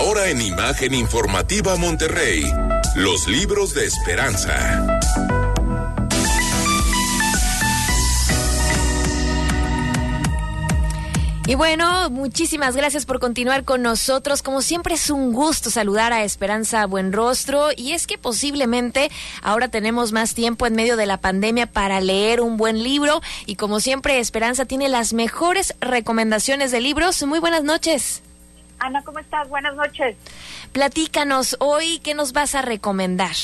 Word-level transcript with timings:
Ahora 0.00 0.30
en 0.30 0.40
Imagen 0.40 0.94
Informativa 0.94 1.76
Monterrey, 1.76 2.42
los 2.94 3.28
libros 3.28 3.74
de 3.74 3.84
esperanza. 3.84 4.98
Y 11.46 11.54
bueno, 11.54 12.08
muchísimas 12.08 12.76
gracias 12.76 13.04
por 13.04 13.20
continuar 13.20 13.64
con 13.64 13.82
nosotros. 13.82 14.40
Como 14.40 14.62
siempre 14.62 14.94
es 14.94 15.10
un 15.10 15.34
gusto 15.34 15.68
saludar 15.68 16.14
a 16.14 16.24
Esperanza 16.24 16.86
Buenrostro 16.86 17.68
y 17.76 17.92
es 17.92 18.06
que 18.06 18.16
posiblemente 18.16 19.10
ahora 19.42 19.68
tenemos 19.68 20.12
más 20.12 20.32
tiempo 20.32 20.66
en 20.66 20.76
medio 20.76 20.96
de 20.96 21.04
la 21.04 21.20
pandemia 21.20 21.66
para 21.66 22.00
leer 22.00 22.40
un 22.40 22.56
buen 22.56 22.82
libro 22.82 23.20
y 23.44 23.56
como 23.56 23.80
siempre 23.80 24.18
Esperanza 24.18 24.64
tiene 24.64 24.88
las 24.88 25.12
mejores 25.12 25.74
recomendaciones 25.78 26.70
de 26.70 26.80
libros. 26.80 27.22
Muy 27.24 27.38
buenas 27.38 27.64
noches. 27.64 28.22
Ana, 28.80 29.02
¿cómo 29.02 29.18
estás? 29.18 29.46
Buenas 29.50 29.74
noches. 29.74 30.16
Platícanos 30.72 31.56
hoy, 31.60 32.00
¿qué 32.02 32.14
nos 32.14 32.32
vas 32.32 32.54
a 32.54 32.62
recomendar? 32.62 33.36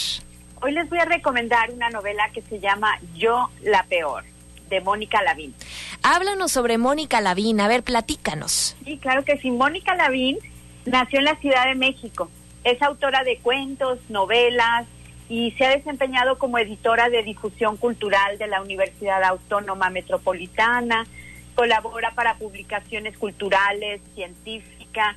Hoy 0.62 0.72
les 0.72 0.88
voy 0.88 0.98
a 0.98 1.04
recomendar 1.04 1.70
una 1.70 1.90
novela 1.90 2.30
que 2.32 2.40
se 2.40 2.58
llama 2.58 2.98
Yo 3.14 3.50
la 3.62 3.84
Peor 3.84 4.24
de 4.70 4.80
Mónica 4.80 5.22
Lavín. 5.22 5.54
Háblanos 6.02 6.52
sobre 6.52 6.78
Mónica 6.78 7.20
Lavín, 7.20 7.60
a 7.60 7.68
ver, 7.68 7.82
platícanos. 7.82 8.76
Sí, 8.84 8.96
claro 8.96 9.24
que 9.24 9.36
sí. 9.36 9.50
Mónica 9.50 9.94
Lavín 9.94 10.38
nació 10.86 11.18
en 11.18 11.26
la 11.26 11.36
Ciudad 11.36 11.66
de 11.66 11.74
México. 11.74 12.30
Es 12.64 12.80
autora 12.80 13.22
de 13.22 13.36
cuentos, 13.38 13.98
novelas 14.08 14.86
y 15.28 15.50
se 15.52 15.66
ha 15.66 15.70
desempeñado 15.70 16.38
como 16.38 16.58
editora 16.58 17.10
de 17.10 17.22
difusión 17.22 17.76
cultural 17.76 18.38
de 18.38 18.46
la 18.46 18.62
Universidad 18.62 19.22
Autónoma 19.22 19.90
Metropolitana. 19.90 21.06
Colabora 21.54 22.12
para 22.14 22.36
publicaciones 22.36 23.16
culturales, 23.18 24.00
científicas 24.14 25.16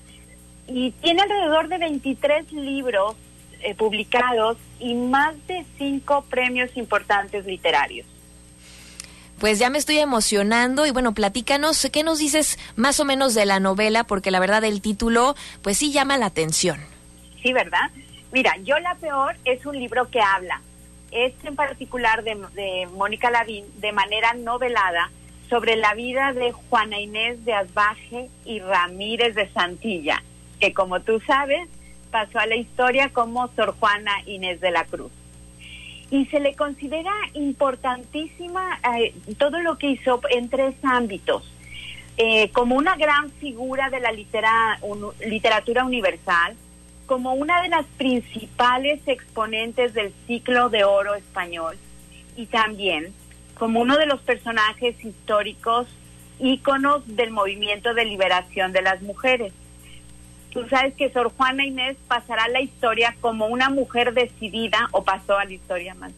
y 0.69 0.91
tiene 0.91 1.21
alrededor 1.21 1.67
de 1.67 1.77
23 1.77 2.51
libros 2.53 3.15
eh, 3.61 3.75
publicados 3.75 4.57
y 4.79 4.93
más 4.93 5.35
de 5.48 5.65
cinco 5.77 6.23
premios 6.29 6.70
importantes 6.76 7.45
literarios. 7.45 8.07
Pues 9.39 9.57
ya 9.57 9.70
me 9.70 9.77
estoy 9.77 9.99
emocionando 9.99 10.85
y 10.85 10.91
bueno, 10.91 11.13
platícanos, 11.13 11.87
¿qué 11.91 12.03
nos 12.03 12.20
dices 12.20 12.59
más 12.76 12.99
o 12.99 13.05
menos 13.05 13.34
de 13.34 13.45
la 13.45 13.59
novela? 13.59 14.03
Porque 14.03 14.31
la 14.31 14.39
verdad 14.39 14.63
el 14.63 14.81
título 14.81 15.35
pues 15.61 15.77
sí 15.77 15.91
llama 15.91 16.17
la 16.17 16.27
atención. 16.27 16.79
Sí, 17.41 17.54
¿verdad? 17.54 17.89
Mira, 18.31 18.55
Yo 18.63 18.77
la 18.79 18.95
Peor 18.95 19.37
es 19.45 19.65
un 19.65 19.79
libro 19.79 20.09
que 20.09 20.20
habla, 20.20 20.61
es 21.11 21.33
en 21.43 21.55
particular 21.55 22.23
de, 22.23 22.35
de 22.54 22.87
Mónica 22.93 23.31
Lavín, 23.31 23.65
de 23.77 23.91
manera 23.91 24.33
novelada, 24.33 25.09
sobre 25.49 25.76
la 25.77 25.95
vida 25.95 26.33
de 26.33 26.51
Juana 26.51 26.99
Inés 26.99 27.43
de 27.43 27.54
Asbaje 27.54 28.29
y 28.45 28.59
Ramírez 28.59 29.35
de 29.35 29.49
Santilla, 29.49 30.21
que 30.60 30.74
como 30.74 30.99
tú 31.02 31.20
sabes, 31.26 31.68
pasó 32.12 32.40
a 32.40 32.46
la 32.46 32.55
historia 32.55 33.10
como 33.10 33.48
Sor 33.55 33.76
Juana 33.79 34.12
Inés 34.26 34.60
de 34.62 34.71
la 34.71 34.85
Cruz 34.85 35.12
y 36.12 36.26
se 36.26 36.40
le 36.40 36.55
considera 36.55 37.13
importantísima 37.34 38.79
eh, 38.98 39.13
todo 39.38 39.60
lo 39.60 39.77
que 39.77 39.91
hizo 39.91 40.21
en 40.29 40.49
tres 40.49 40.76
ámbitos. 40.84 41.51
Eh, 42.18 42.49
como 42.51 42.76
una 42.76 42.98
gran 42.98 43.32
figura 43.32 43.90
de 43.90 44.01
la 44.01 44.12
literatura 44.12 45.85
universal, 45.85 46.55
como 47.05 47.34
una 47.34 47.62
de 47.62 47.70
las 47.70 47.85
principales 47.98 48.99
exponentes 49.07 49.94
del 49.94 50.13
ciclo 50.27 50.70
de 50.70 50.84
oro 50.84 51.16
español 51.16 51.77
y 52.35 52.48
también 52.48 53.13
como 53.57 53.82
uno 53.82 53.98
de 53.98 54.05
los 54.05 54.21
personajes 54.21 55.04
históricos 55.04 55.88
íconos 56.40 57.04
del 57.07 57.32
movimiento 57.32 57.94
de 57.94 58.05
liberación 58.05 58.73
de 58.73 58.82
las 58.82 59.01
mujeres. 59.01 59.54
Tú 60.51 60.67
sabes 60.67 60.95
que 60.95 61.11
Sor 61.11 61.31
Juana 61.35 61.65
Inés 61.65 61.95
pasará 62.07 62.45
a 62.45 62.49
la 62.49 62.61
historia 62.61 63.15
como 63.21 63.47
una 63.47 63.69
mujer 63.69 64.13
decidida, 64.13 64.89
o 64.91 65.03
pasó 65.03 65.38
a 65.38 65.45
la 65.45 65.53
historia 65.53 65.94
más, 65.94 66.11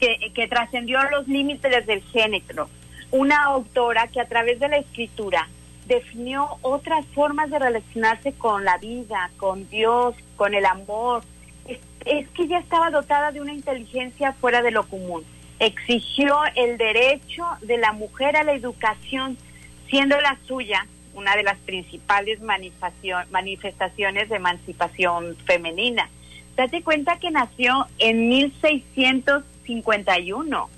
que, 0.00 0.32
que 0.34 0.48
trascendió 0.48 0.98
los 1.10 1.28
límites 1.28 1.86
del 1.86 2.02
género. 2.02 2.68
Una 3.12 3.44
autora 3.44 4.08
que 4.08 4.20
a 4.20 4.26
través 4.26 4.58
de 4.58 4.68
la 4.68 4.78
escritura 4.78 5.48
definió 5.86 6.58
otras 6.62 7.06
formas 7.14 7.50
de 7.50 7.58
relacionarse 7.58 8.32
con 8.32 8.64
la 8.64 8.78
vida, 8.78 9.30
con 9.36 9.68
Dios, 9.68 10.16
con 10.36 10.54
el 10.54 10.66
amor. 10.66 11.22
Es, 11.66 11.78
es 12.04 12.28
que 12.30 12.48
ya 12.48 12.58
estaba 12.58 12.90
dotada 12.90 13.30
de 13.30 13.40
una 13.40 13.52
inteligencia 13.52 14.32
fuera 14.32 14.62
de 14.62 14.72
lo 14.72 14.84
común. 14.84 15.24
Exigió 15.60 16.36
el 16.56 16.78
derecho 16.78 17.46
de 17.60 17.78
la 17.78 17.92
mujer 17.92 18.36
a 18.36 18.42
la 18.42 18.54
educación, 18.54 19.36
siendo 19.88 20.20
la 20.20 20.36
suya 20.46 20.86
una 21.14 21.36
de 21.36 21.42
las 21.42 21.58
principales 21.58 22.40
manifestaciones 22.40 24.28
de 24.28 24.36
emancipación 24.36 25.36
femenina. 25.44 26.08
Date 26.56 26.82
cuenta 26.82 27.18
que 27.18 27.30
nació 27.30 27.86
en 27.98 28.28
1651. 28.28 30.68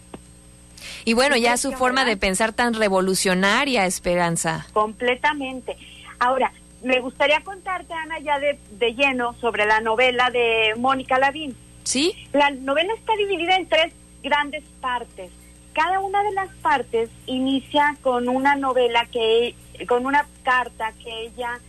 Y 1.04 1.14
bueno, 1.14 1.36
ya 1.36 1.56
su 1.56 1.72
forma 1.72 2.04
de 2.04 2.16
pensar 2.16 2.52
tan 2.52 2.74
revolucionaria, 2.74 3.86
Esperanza. 3.86 4.66
Completamente. 4.72 5.76
Ahora, 6.18 6.52
me 6.82 6.98
gustaría 7.00 7.40
contarte, 7.40 7.94
Ana, 7.94 8.18
ya 8.20 8.38
de, 8.38 8.58
de 8.72 8.94
lleno 8.94 9.34
sobre 9.40 9.66
la 9.66 9.80
novela 9.80 10.30
de 10.30 10.74
Mónica 10.76 11.18
Lavín. 11.18 11.56
¿Sí? 11.82 12.14
La 12.32 12.50
novela 12.50 12.94
está 12.94 13.16
dividida 13.16 13.56
en 13.56 13.68
tres 13.68 13.92
grandes 14.22 14.62
partes. 14.80 15.32
Cada 15.72 15.98
una 16.00 16.22
de 16.22 16.30
las 16.32 16.50
partes 16.62 17.10
inicia 17.26 17.96
con 18.02 18.28
una 18.28 18.54
novela 18.54 19.06
que 19.06 19.56
con 19.88 20.06
una 20.06 20.26
carta 20.42 20.92
que 21.02 21.22
ella, 21.22 21.60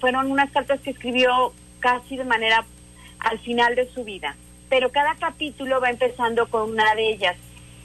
fueron 0.00 0.30
unas 0.30 0.50
cartas 0.50 0.80
que 0.80 0.90
escribió 0.90 1.52
casi 1.80 2.16
de 2.16 2.24
manera 2.24 2.64
al 3.18 3.38
final 3.40 3.74
de 3.74 3.88
su 3.92 4.04
vida, 4.04 4.36
pero 4.68 4.90
cada 4.90 5.14
capítulo 5.14 5.80
va 5.80 5.90
empezando 5.90 6.48
con 6.48 6.70
una 6.70 6.94
de 6.94 7.10
ellas. 7.10 7.36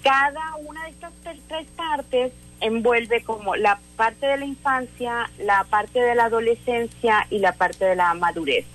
Cada 0.03 0.55
una 0.65 0.83
de 0.85 0.89
estas 0.91 1.13
tres 1.47 1.67
partes 1.75 2.33
envuelve 2.59 3.23
como 3.23 3.55
la 3.55 3.79
parte 3.95 4.25
de 4.25 4.37
la 4.37 4.45
infancia, 4.45 5.29
la 5.39 5.63
parte 5.65 5.99
de 5.99 6.15
la 6.15 6.25
adolescencia 6.25 7.27
y 7.29 7.39
la 7.39 7.53
parte 7.53 7.85
de 7.85 7.95
la 7.95 8.13
madurez. 8.13 8.65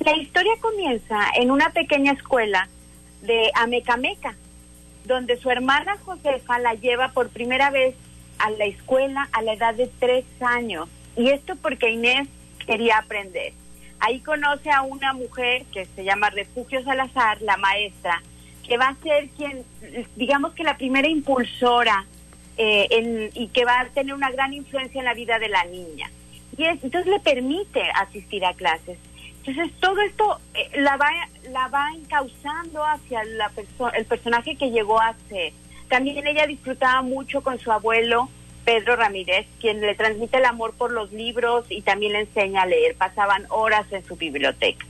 La 0.00 0.16
historia 0.16 0.52
comienza 0.60 1.18
en 1.36 1.50
una 1.50 1.70
pequeña 1.70 2.12
escuela 2.12 2.68
de 3.22 3.50
Amecameca, 3.54 4.36
donde 5.04 5.36
su 5.36 5.50
hermana 5.50 5.96
Josefa 6.04 6.58
la 6.58 6.74
lleva 6.74 7.08
por 7.08 7.30
primera 7.30 7.70
vez 7.70 7.94
a 8.38 8.50
la 8.50 8.64
escuela 8.64 9.28
a 9.32 9.42
la 9.42 9.54
edad 9.54 9.74
de 9.74 9.90
tres 9.98 10.24
años. 10.40 10.88
Y 11.16 11.30
esto 11.30 11.56
porque 11.56 11.90
Inés 11.90 12.28
quería 12.66 12.98
aprender. 12.98 13.52
Ahí 14.00 14.20
conoce 14.20 14.70
a 14.70 14.82
una 14.82 15.12
mujer 15.12 15.64
que 15.72 15.86
se 15.86 16.04
llama 16.04 16.30
Refugio 16.30 16.82
Salazar, 16.84 17.42
la 17.42 17.56
maestra, 17.56 18.22
que 18.66 18.76
va 18.76 18.88
a 18.88 18.96
ser 19.02 19.28
quien, 19.30 19.64
digamos 20.14 20.52
que 20.52 20.62
la 20.62 20.76
primera 20.76 21.08
impulsora 21.08 22.06
eh, 22.56 23.30
y 23.34 23.48
que 23.48 23.64
va 23.64 23.80
a 23.80 23.86
tener 23.86 24.14
una 24.14 24.30
gran 24.30 24.52
influencia 24.52 25.00
en 25.00 25.04
la 25.04 25.14
vida 25.14 25.38
de 25.38 25.48
la 25.48 25.64
niña. 25.64 26.10
Y 26.56 26.64
entonces 26.64 27.06
le 27.06 27.20
permite 27.20 27.82
asistir 27.94 28.44
a 28.44 28.54
clases. 28.54 28.98
Entonces 29.44 29.72
todo 29.80 30.00
esto 30.02 30.40
eh, 30.54 30.70
la 30.76 30.96
va 30.96 31.08
la 31.50 31.68
va 31.68 31.88
encauzando 31.94 32.84
hacia 32.84 33.24
la 33.24 33.50
el 33.94 34.04
personaje 34.04 34.56
que 34.56 34.70
llegó 34.70 35.00
a 35.00 35.14
ser. 35.28 35.52
También 35.88 36.26
ella 36.26 36.46
disfrutaba 36.46 37.02
mucho 37.02 37.42
con 37.42 37.58
su 37.58 37.72
abuelo 37.72 38.28
Pedro 38.64 38.96
Ramírez, 38.96 39.46
quien 39.60 39.80
le 39.80 39.94
transmite 39.94 40.36
el 40.36 40.44
amor 40.44 40.74
por 40.74 40.92
los 40.92 41.10
libros 41.12 41.64
y 41.70 41.82
también 41.82 42.12
le 42.12 42.20
enseña 42.20 42.62
a 42.62 42.66
leer. 42.66 42.94
Pasaban 42.96 43.46
horas 43.48 43.90
en 43.92 44.04
su 44.04 44.16
biblioteca. 44.16 44.84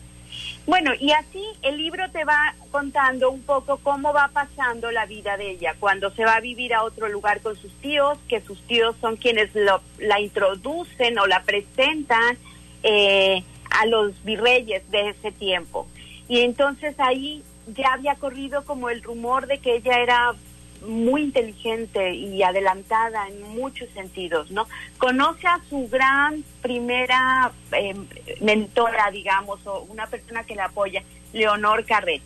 Bueno, 0.66 0.92
y 0.98 1.12
así 1.12 1.42
el 1.62 1.78
libro 1.78 2.10
te 2.10 2.24
va 2.24 2.54
contando 2.70 3.30
un 3.30 3.40
poco 3.42 3.78
cómo 3.78 4.12
va 4.12 4.28
pasando 4.28 4.90
la 4.90 5.06
vida 5.06 5.36
de 5.36 5.52
ella, 5.52 5.74
cuando 5.78 6.10
se 6.10 6.24
va 6.24 6.34
a 6.34 6.40
vivir 6.40 6.74
a 6.74 6.82
otro 6.82 7.08
lugar 7.08 7.40
con 7.40 7.56
sus 7.56 7.72
tíos, 7.80 8.18
que 8.28 8.40
sus 8.42 8.60
tíos 8.66 8.94
son 9.00 9.16
quienes 9.16 9.50
la 9.54 10.20
introducen 10.20 11.18
o 11.18 11.26
la 11.26 11.42
presentan 11.42 12.36
eh, 12.82 13.42
a 13.70 13.86
los 13.86 14.12
virreyes 14.24 14.82
de 14.90 15.10
ese 15.10 15.32
tiempo. 15.32 15.86
Y 16.28 16.40
entonces 16.40 16.94
ahí 16.98 17.42
ya 17.68 17.94
había 17.94 18.16
corrido 18.16 18.64
como 18.64 18.90
el 18.90 19.02
rumor 19.02 19.46
de 19.46 19.58
que 19.58 19.76
ella 19.76 20.00
era 20.00 20.34
muy 20.82 21.22
inteligente 21.22 22.14
y 22.14 22.42
adelantada 22.42 23.28
en 23.28 23.56
muchos 23.56 23.88
sentidos, 23.90 24.50
¿no? 24.50 24.66
Conoce 24.98 25.46
a 25.46 25.60
su 25.68 25.88
gran 25.88 26.44
primera 26.62 27.52
eh, 27.72 27.94
mentora, 28.40 29.10
digamos, 29.10 29.66
o 29.66 29.82
una 29.88 30.06
persona 30.06 30.44
que 30.44 30.54
le 30.54 30.62
apoya, 30.62 31.02
Leonor 31.32 31.84
Carreto. 31.84 32.24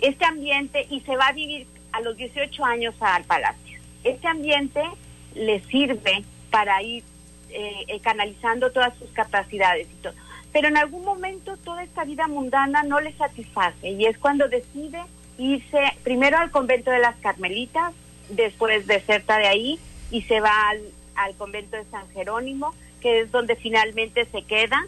Este 0.00 0.24
ambiente, 0.24 0.86
y 0.90 1.00
se 1.00 1.16
va 1.16 1.28
a 1.28 1.32
vivir 1.32 1.66
a 1.92 2.00
los 2.00 2.16
18 2.16 2.64
años 2.64 2.94
al 3.00 3.24
palacio. 3.24 3.78
Este 4.04 4.28
ambiente 4.28 4.82
le 5.34 5.60
sirve 5.64 6.24
para 6.50 6.82
ir 6.82 7.02
eh, 7.50 7.84
eh, 7.88 8.00
canalizando 8.00 8.70
todas 8.70 8.96
sus 8.98 9.10
capacidades 9.10 9.86
y 9.90 10.02
todo. 10.02 10.14
Pero 10.52 10.68
en 10.68 10.76
algún 10.76 11.04
momento 11.04 11.56
toda 11.58 11.82
esta 11.82 12.04
vida 12.04 12.26
mundana 12.28 12.82
no 12.82 13.00
le 13.00 13.12
satisface 13.14 13.90
y 13.90 14.06
es 14.06 14.16
cuando 14.18 14.48
decide 14.48 15.00
irse 15.38 15.80
primero 16.02 16.38
al 16.38 16.50
convento 16.50 16.90
de 16.90 16.98
las 16.98 17.16
Carmelitas, 17.16 17.92
después 18.28 18.86
deserta 18.86 19.38
de 19.38 19.46
ahí 19.46 19.78
y 20.10 20.22
se 20.22 20.40
va 20.40 20.70
al, 21.14 21.34
convento 21.36 21.76
de 21.76 21.84
San 21.90 22.08
Jerónimo, 22.10 22.74
que 23.00 23.20
es 23.20 23.30
donde 23.30 23.56
finalmente 23.56 24.26
se 24.26 24.42
queda 24.42 24.86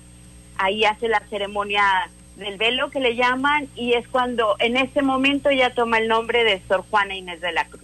ahí 0.57 0.85
hace 0.85 1.09
la 1.09 1.21
ceremonia 1.29 2.11
del 2.37 2.57
velo 2.57 2.91
que 2.91 3.01
le 3.01 3.17
llaman 3.17 3.69
y 3.75 3.95
es 3.95 4.07
cuando 4.09 4.57
en 4.59 4.77
ese 4.77 5.03
momento 5.03 5.51
ya 5.51 5.71
toma 5.71 5.99
el 5.99 6.09
nombre 6.09 6.45
de 6.45 6.61
Sor 6.69 6.85
Juana 6.89 7.15
Inés 7.15 7.41
de 7.41 7.53
la 7.53 7.65
Cruz. 7.65 7.83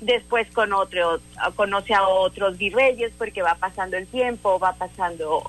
Después 0.00 0.48
con 0.52 0.72
otro, 0.72 1.20
conoce 1.56 1.92
a 1.92 2.06
otros 2.06 2.56
virreyes 2.56 3.12
porque 3.18 3.42
va 3.42 3.56
pasando 3.56 3.96
el 3.96 4.06
tiempo, 4.06 4.58
va 4.60 4.74
pasando 4.74 5.42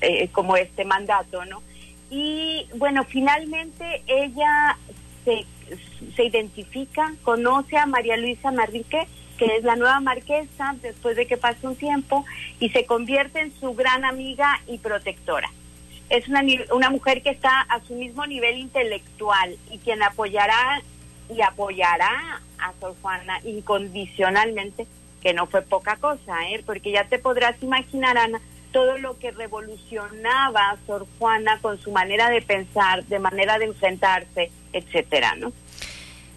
eh, 0.00 0.28
como 0.28 0.56
este 0.56 0.86
mandato, 0.86 1.44
¿no? 1.44 1.62
Y 2.08 2.66
bueno, 2.76 3.04
finalmente 3.04 4.02
ella 4.06 4.78
se, 5.24 5.46
se 6.16 6.24
identifica, 6.24 7.14
conoce 7.22 7.76
a 7.76 7.86
María 7.86 8.16
Luisa 8.16 8.50
Marrique, 8.50 9.06
que 9.38 9.56
es 9.56 9.64
la 9.64 9.76
nueva 9.76 10.00
marquesa 10.00 10.76
después 10.82 11.16
de 11.16 11.26
que 11.26 11.36
pase 11.36 11.66
un 11.66 11.76
tiempo, 11.76 12.24
y 12.58 12.70
se 12.70 12.84
convierte 12.84 13.40
en 13.40 13.52
su 13.58 13.74
gran 13.74 14.04
amiga 14.04 14.60
y 14.66 14.78
protectora 14.78 15.50
es 16.10 16.26
una, 16.28 16.42
una 16.72 16.90
mujer 16.90 17.22
que 17.22 17.30
está 17.30 17.60
a 17.62 17.80
su 17.80 17.94
mismo 17.94 18.26
nivel 18.26 18.58
intelectual 18.58 19.56
y 19.70 19.78
quien 19.78 20.02
apoyará 20.02 20.82
y 21.32 21.40
apoyará 21.40 22.42
a 22.58 22.72
Sor 22.80 22.96
Juana 23.00 23.40
incondicionalmente, 23.44 24.86
que 25.22 25.32
no 25.32 25.46
fue 25.46 25.62
poca 25.62 25.96
cosa, 25.96 26.48
¿eh? 26.50 26.62
porque 26.66 26.90
ya 26.90 27.04
te 27.04 27.20
podrás 27.20 27.62
imaginar, 27.62 28.18
Ana, 28.18 28.40
todo 28.72 28.98
lo 28.98 29.18
que 29.18 29.30
revolucionaba 29.30 30.70
a 30.70 30.76
Sor 30.86 31.06
Juana 31.18 31.60
con 31.62 31.78
su 31.78 31.92
manera 31.92 32.28
de 32.28 32.42
pensar, 32.42 33.04
de 33.04 33.20
manera 33.20 33.58
de 33.58 33.66
enfrentarse, 33.66 34.50
etcétera, 34.72 35.34
¿no? 35.36 35.52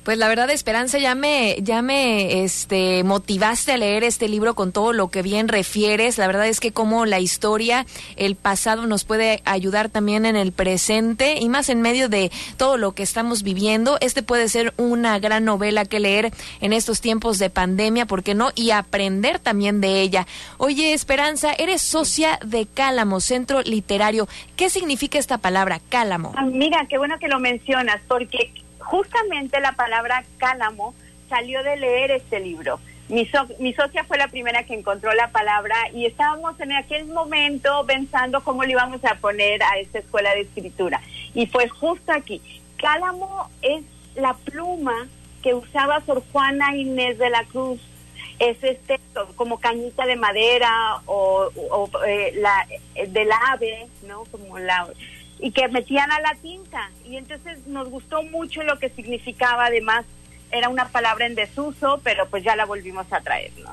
Pues 0.04 0.18
la 0.18 0.28
verdad, 0.28 0.50
Esperanza, 0.50 0.98
ya 0.98 1.16
me, 1.16 1.56
ya 1.62 1.82
me 1.82 2.44
este, 2.44 3.06
motivaste 3.06 3.72
a 3.72 3.78
leer 3.78 4.04
este 4.04 4.28
libro 4.28 4.54
con 4.54 4.74
todo 4.74 4.92
lo 4.92 5.08
que 5.08 5.22
bien 5.22 5.48
refieres. 5.48 6.18
La 6.18 6.28
verdad 6.28 6.46
es 6.48 6.60
que 6.60 6.74
como 6.74 7.06
la 7.06 7.22
historia, 7.22 7.86
el 8.18 8.36
pasado 8.36 8.86
nos 8.86 9.06
puede 9.06 9.42
ayudar 9.46 9.88
también 9.88 10.26
en 10.26 10.36
el 10.36 10.52
presente 10.52 11.38
y 11.40 11.48
más 11.48 11.70
en 11.70 11.80
medio 11.80 12.10
de 12.10 12.34
todo 12.58 12.76
lo 12.76 12.92
que 12.92 13.04
estamos 13.04 13.44
viviendo. 13.44 13.98
Este 14.02 14.24
puede 14.24 14.50
ser 14.50 14.74
una 14.76 15.20
gran 15.20 15.46
novela 15.46 15.86
que 15.86 16.02
leer 16.02 16.32
en 16.60 16.74
estos 16.74 17.00
tiempos 17.00 17.40
de 17.40 17.50
pandemia, 17.50 18.06
¿por 18.06 18.24
qué 18.24 18.36
no? 18.36 18.50
Y 18.56 18.72
aprender 18.72 19.40
también 19.40 19.80
de 19.80 20.02
ella. 20.02 20.28
Oye, 20.58 20.92
Esperanza, 20.92 21.54
eres 21.54 21.82
socia 21.82 22.40
de 22.46 22.66
Cálamo, 22.66 23.22
Centro 23.22 23.62
Literario. 23.62 24.28
¿Qué 24.58 24.70
significa 24.70 25.18
esta 25.18 25.38
palabra, 25.38 25.80
Cálamo? 25.88 26.34
Ah, 26.36 26.44
mira, 26.44 26.86
qué 26.90 26.98
bueno 26.98 27.18
que 27.20 27.30
lo 27.30 27.40
mencionas, 27.40 28.02
porque 28.06 28.52
justamente 28.84 29.60
la 29.60 29.74
palabra 29.74 30.24
cálamo 30.38 30.94
salió 31.30 31.64
de 31.64 31.78
leer 31.78 32.12
este 32.12 32.40
libro. 32.40 32.80
Mi, 33.10 33.30
mi 33.60 33.74
socia 33.74 34.04
fue 34.06 34.18
la 34.18 34.28
primera 34.28 34.64
que 34.64 34.74
encontró 34.74 35.14
la 35.14 35.30
palabra 35.32 35.76
y 35.94 36.06
estábamos 36.06 36.60
en 36.60 36.72
aquel 36.72 37.06
momento 37.06 37.86
pensando 37.86 38.44
cómo 38.44 38.64
le 38.64 38.72
íbamos 38.72 39.04
a 39.04 39.16
poner 39.16 39.62
a 39.64 39.78
esta 39.78 40.00
escuela 40.00 40.34
de 40.34 40.42
escritura. 40.42 41.02
Y 41.34 41.48
fue 41.48 41.68
justo 41.68 42.12
aquí. 42.12 42.42
Cálamo 42.78 43.50
es 43.62 43.84
la 44.16 44.34
pluma 44.34 45.08
que 45.42 45.54
usaba 45.54 46.02
Sor 46.06 46.24
Juana 46.32 46.76
Inés 46.76 47.18
de 47.18 47.30
la 47.30 47.44
Cruz. 47.44 47.80
Es 48.40 48.64
este 48.64 49.00
como 49.36 49.60
cañita 49.60 50.06
de 50.06 50.16
madera 50.16 51.02
o, 51.06 51.50
eh, 52.08 52.34
la 52.36 52.66
eh, 52.96 53.08
del 53.08 53.30
ave, 53.32 53.88
¿no? 54.08 54.24
Como 54.32 54.58
la 54.60 54.88
y 55.40 55.52
que 55.52 55.68
metían 55.68 56.12
a 56.12 56.20
la 56.20 56.36
tinta. 56.36 56.90
Y 57.06 57.18
entonces 57.18 57.66
nos 57.68 57.90
gustó 57.90 58.24
mucho 58.24 58.64
lo 58.64 58.80
que 58.80 58.90
significaba, 58.90 59.66
además 59.66 60.06
era 60.52 60.70
una 60.70 60.88
palabra 60.88 61.26
en 61.26 61.36
desuso, 61.36 62.00
pero 62.04 62.28
pues 62.30 62.44
ya 62.44 62.56
la 62.56 62.66
volvimos 62.66 63.12
a 63.12 63.22
traer, 63.22 63.52
¿no? 63.64 63.72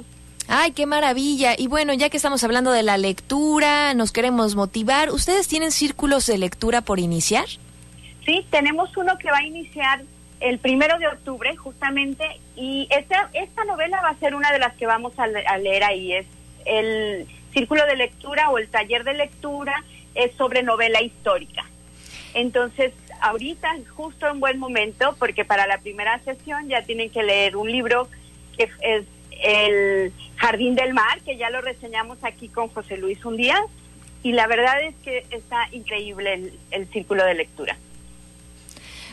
Ay, 0.48 0.72
qué 0.72 0.86
maravilla. 0.86 1.54
Y 1.56 1.68
bueno, 1.68 1.92
ya 1.92 2.10
que 2.10 2.16
estamos 2.16 2.42
hablando 2.42 2.72
de 2.72 2.82
la 2.82 2.98
lectura, 2.98 3.94
nos 3.94 4.10
queremos 4.10 4.56
motivar. 4.56 5.10
¿Ustedes 5.10 5.46
tienen 5.46 5.70
círculos 5.70 6.26
de 6.26 6.38
lectura 6.38 6.80
por 6.80 6.98
iniciar? 6.98 7.46
Sí, 8.24 8.44
tenemos 8.50 8.96
uno 8.96 9.16
que 9.18 9.30
va 9.30 9.38
a 9.38 9.44
iniciar 9.44 10.02
el 10.40 10.58
primero 10.58 10.98
de 10.98 11.06
octubre, 11.06 11.54
justamente, 11.54 12.24
y 12.56 12.88
esta, 12.90 13.30
esta 13.34 13.64
novela 13.64 14.00
va 14.02 14.08
a 14.08 14.16
ser 14.16 14.34
una 14.34 14.50
de 14.50 14.58
las 14.58 14.74
que 14.74 14.86
vamos 14.86 15.12
a, 15.18 15.24
a 15.24 15.58
leer 15.58 15.84
ahí. 15.84 16.14
Es 16.14 16.26
el 16.64 17.28
círculo 17.52 17.86
de 17.86 17.96
lectura 17.96 18.50
o 18.50 18.58
el 18.58 18.68
taller 18.68 19.04
de 19.04 19.14
lectura 19.14 19.84
es 20.14 20.34
sobre 20.34 20.62
novela 20.62 21.02
histórica. 21.02 21.64
Entonces, 22.34 22.92
ahorita 23.20 23.76
justo 23.96 24.28
en 24.28 24.40
buen 24.40 24.58
momento 24.58 25.14
porque 25.18 25.44
para 25.44 25.66
la 25.66 25.78
primera 25.78 26.18
sesión 26.20 26.68
ya 26.68 26.82
tienen 26.82 27.10
que 27.10 27.22
leer 27.22 27.56
un 27.56 27.70
libro 27.70 28.08
que 28.56 28.70
es 28.80 29.04
El 29.42 30.12
Jardín 30.36 30.74
del 30.74 30.94
Mar, 30.94 31.20
que 31.22 31.36
ya 31.36 31.50
lo 31.50 31.60
reseñamos 31.60 32.18
aquí 32.22 32.48
con 32.48 32.68
José 32.68 32.96
Luis 32.96 33.24
un 33.24 33.36
día, 33.36 33.62
y 34.22 34.32
la 34.32 34.46
verdad 34.46 34.82
es 34.82 34.94
que 35.02 35.24
está 35.30 35.68
increíble 35.72 36.34
el, 36.34 36.58
el 36.70 36.86
círculo 36.88 37.24
de 37.24 37.34
lectura. 37.34 37.76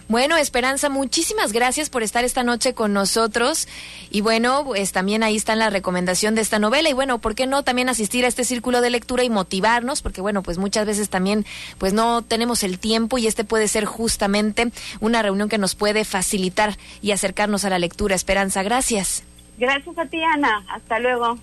Bueno, 0.10 0.38
Esperanza, 0.38 0.88
muchísimas 0.88 1.52
gracias 1.52 1.90
por 1.90 2.02
estar 2.02 2.24
esta 2.24 2.42
noche 2.42 2.74
con 2.74 2.94
nosotros. 2.94 3.68
Y 4.10 4.22
bueno, 4.22 4.64
pues 4.64 4.94
también 4.94 5.22
ahí 5.22 5.36
está 5.36 5.54
la 5.56 5.70
recomendación 5.70 6.34
de 6.34 6.42
esta 6.42 6.60
novela. 6.60 6.88
Y 6.90 6.94
bueno, 6.94 7.20
¿por 7.20 7.36
qué 7.36 7.46
no 7.46 7.64
también 7.64 7.90
asistir 7.90 8.24
a 8.24 8.30
este 8.30 8.46
círculo 8.46 8.80
de 8.80 8.90
lectura 8.90 9.26
y 9.26 9.30
motivarnos? 9.30 10.02
Porque 10.02 10.22
bueno, 10.22 10.44
pues 10.44 10.60
muchas 10.60 10.86
veces 10.86 11.10
también 11.10 11.46
pues 11.78 11.92
no 11.92 12.22
tenemos 12.22 12.64
el 12.64 12.80
tiempo 12.80 13.18
y 13.18 13.28
este 13.28 13.44
puede 13.44 13.68
ser 13.68 13.84
justamente 13.84 14.72
una 15.02 15.22
reunión 15.22 15.50
que 15.50 15.58
nos 15.58 15.76
puede 15.76 16.06
facilitar 16.06 16.78
y 17.02 17.12
acercarnos 17.12 17.66
a 17.66 17.70
la 17.70 17.78
lectura. 17.78 18.16
Esperanza, 18.16 18.64
gracias. 18.64 19.24
Gracias 19.58 19.98
a 19.98 20.06
ti, 20.06 20.24
Ana. 20.24 20.64
Hasta 20.70 21.00
luego. 21.00 21.38